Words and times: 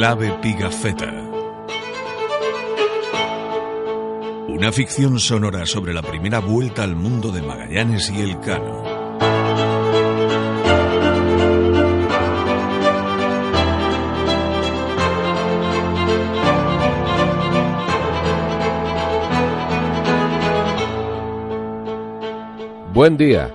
clave 0.00 0.32
Pigafetta. 0.40 1.12
Una 4.48 4.72
ficción 4.72 5.20
sonora 5.20 5.66
sobre 5.66 5.92
la 5.92 6.00
primera 6.00 6.38
vuelta 6.38 6.84
al 6.84 6.96
mundo 6.96 7.30
de 7.30 7.42
Magallanes 7.42 8.08
y 8.08 8.22
Elcano. 8.22 8.82
Buen 22.94 23.18
día. 23.18 23.54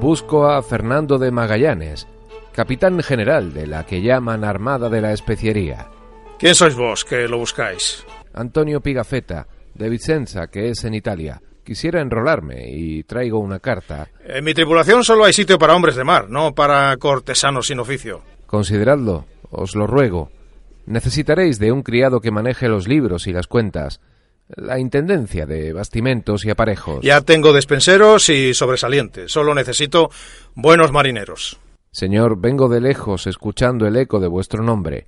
Busco 0.00 0.46
a 0.46 0.62
Fernando 0.62 1.18
de 1.18 1.32
Magallanes, 1.32 2.06
capitán 2.54 3.02
general 3.02 3.52
de 3.52 3.66
la 3.66 3.84
que 3.84 4.00
llaman 4.00 4.44
Armada 4.44 4.88
de 4.88 5.00
la 5.00 5.12
Especiería. 5.12 5.88
¿Quién 6.38 6.54
sois 6.54 6.74
vos 6.74 7.04
que 7.04 7.26
lo 7.26 7.38
buscáis? 7.38 8.06
Antonio 8.32 8.80
Pigafetta, 8.80 9.46
de 9.74 9.88
Vicenza, 9.88 10.46
que 10.46 10.70
es 10.70 10.84
en 10.84 10.94
Italia. 10.94 11.40
Quisiera 11.64 12.00
enrolarme 12.00 12.68
y 12.70 13.02
traigo 13.02 13.38
una 13.38 13.58
carta. 13.58 14.08
En 14.24 14.44
mi 14.44 14.54
tripulación 14.54 15.02
solo 15.02 15.24
hay 15.24 15.32
sitio 15.32 15.58
para 15.58 15.74
hombres 15.74 15.96
de 15.96 16.04
mar, 16.04 16.28
no 16.28 16.54
para 16.54 16.96
cortesanos 16.96 17.66
sin 17.66 17.80
oficio. 17.80 18.22
Consideradlo, 18.46 19.26
os 19.50 19.74
lo 19.74 19.86
ruego. 19.86 20.30
Necesitaréis 20.86 21.58
de 21.58 21.72
un 21.72 21.82
criado 21.82 22.20
que 22.20 22.30
maneje 22.30 22.68
los 22.68 22.86
libros 22.86 23.26
y 23.26 23.32
las 23.32 23.46
cuentas, 23.46 24.00
la 24.48 24.78
intendencia 24.78 25.46
de 25.46 25.72
bastimentos 25.72 26.44
y 26.44 26.50
aparejos. 26.50 27.00
Ya 27.02 27.22
tengo 27.22 27.52
despenseros 27.52 28.28
y 28.28 28.52
sobresalientes. 28.52 29.32
Solo 29.32 29.54
necesito 29.54 30.10
buenos 30.54 30.92
marineros. 30.92 31.58
Señor, 31.94 32.40
vengo 32.40 32.68
de 32.68 32.80
lejos 32.80 33.28
escuchando 33.28 33.86
el 33.86 33.94
eco 33.94 34.18
de 34.18 34.26
vuestro 34.26 34.64
nombre. 34.64 35.06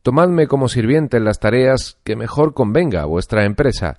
Tomadme 0.00 0.46
como 0.46 0.66
sirviente 0.66 1.18
en 1.18 1.24
las 1.24 1.38
tareas 1.38 1.98
que 2.04 2.16
mejor 2.16 2.54
convenga 2.54 3.02
a 3.02 3.04
vuestra 3.04 3.44
empresa, 3.44 3.98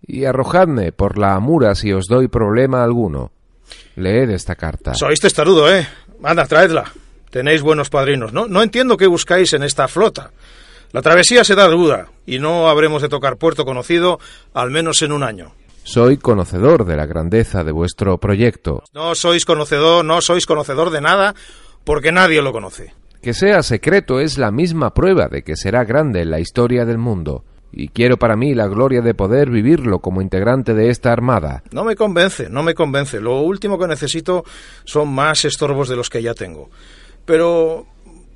y 0.00 0.24
arrojadme 0.24 0.92
por 0.92 1.18
la 1.18 1.34
amura 1.34 1.74
si 1.74 1.92
os 1.92 2.06
doy 2.08 2.28
problema 2.28 2.82
alguno. 2.82 3.32
Leed 3.96 4.30
esta 4.30 4.54
carta. 4.54 4.94
Sois 4.94 5.20
testarudo, 5.20 5.70
¿eh? 5.70 5.86
Anda, 6.22 6.46
traedla. 6.46 6.90
Tenéis 7.28 7.60
buenos 7.60 7.90
padrinos, 7.90 8.32
¿no? 8.32 8.48
No 8.48 8.62
entiendo 8.62 8.96
qué 8.96 9.06
buscáis 9.06 9.52
en 9.52 9.62
esta 9.62 9.88
flota. 9.88 10.30
La 10.92 11.02
travesía 11.02 11.44
se 11.44 11.54
da 11.54 11.68
duda 11.68 12.06
y 12.24 12.38
no 12.38 12.70
habremos 12.70 13.02
de 13.02 13.10
tocar 13.10 13.36
puerto 13.36 13.66
conocido 13.66 14.20
al 14.54 14.70
menos 14.70 15.02
en 15.02 15.12
un 15.12 15.22
año. 15.22 15.52
Soy 15.84 16.18
conocedor 16.18 16.84
de 16.84 16.96
la 16.96 17.06
grandeza 17.06 17.64
de 17.64 17.72
vuestro 17.72 18.18
proyecto. 18.18 18.82
No 18.92 19.14
sois 19.14 19.44
conocedor, 19.44 20.04
no 20.04 20.20
sois 20.20 20.46
conocedor 20.46 20.90
de 20.90 21.00
nada 21.00 21.34
porque 21.84 22.12
nadie 22.12 22.42
lo 22.42 22.52
conoce. 22.52 22.94
Que 23.22 23.34
sea 23.34 23.62
secreto 23.62 24.20
es 24.20 24.38
la 24.38 24.50
misma 24.50 24.94
prueba 24.94 25.28
de 25.28 25.42
que 25.42 25.56
será 25.56 25.84
grande 25.84 26.22
en 26.22 26.30
la 26.30 26.40
historia 26.40 26.84
del 26.84 26.98
mundo, 26.98 27.44
y 27.72 27.88
quiero 27.88 28.16
para 28.16 28.36
mí 28.36 28.54
la 28.54 28.66
gloria 28.66 29.00
de 29.00 29.14
poder 29.14 29.50
vivirlo 29.50 30.00
como 30.00 30.22
integrante 30.22 30.74
de 30.74 30.90
esta 30.90 31.12
armada. 31.12 31.62
No 31.70 31.84
me 31.84 31.96
convence, 31.96 32.48
no 32.48 32.62
me 32.62 32.74
convence. 32.74 33.20
Lo 33.20 33.40
último 33.40 33.78
que 33.78 33.86
necesito 33.86 34.44
son 34.84 35.08
más 35.12 35.44
estorbos 35.44 35.88
de 35.88 35.96
los 35.96 36.10
que 36.10 36.22
ya 36.22 36.34
tengo. 36.34 36.70
Pero 37.24 37.86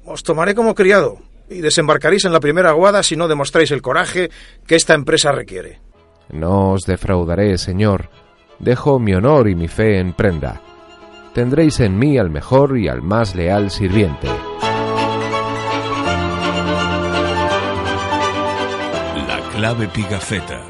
os 0.05 0.23
tomaré 0.23 0.55
como 0.55 0.75
criado 0.75 1.19
y 1.49 1.61
desembarcaréis 1.61 2.25
en 2.25 2.33
la 2.33 2.41
primera 2.41 2.71
aguada 2.71 3.03
si 3.03 3.17
no 3.17 3.29
demostráis 3.29 3.71
el 3.71 3.83
coraje 3.83 4.31
que 4.67 4.75
esta 4.75 4.95
empresa 4.95 5.33
requiere. 5.33 5.81
No 6.31 6.73
os 6.73 6.83
defraudaré, 6.83 7.59
señor. 7.59 8.09
Dejo 8.59 8.99
mi 8.99 9.15
honor 9.15 9.49
y 9.49 9.55
mi 9.55 9.69
fe 9.69 9.99
en 9.99 10.13
prenda. 10.13 10.61
Tendréis 11.35 11.81
en 11.81 11.99
mí 11.99 12.19
al 12.19 12.31
mejor 12.31 12.79
y 12.79 12.89
al 12.89 13.03
más 13.03 13.35
leal 13.35 13.71
sirviente. 13.71 14.29
La 19.27 19.41
clave 19.53 19.89
Pigafetta. 19.89 20.61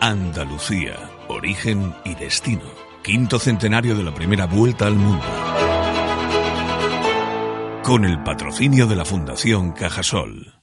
Andalucía. 0.00 0.94
Origen 1.28 1.94
y 2.04 2.14
destino. 2.14 2.62
Quinto 3.02 3.38
centenario 3.38 3.94
de 3.94 4.02
la 4.02 4.14
primera 4.14 4.46
vuelta 4.46 4.86
al 4.86 4.94
mundo. 4.94 5.24
Con 7.82 8.04
el 8.04 8.22
patrocinio 8.22 8.86
de 8.86 8.96
la 8.96 9.04
Fundación 9.04 9.72
Cajasol. 9.72 10.54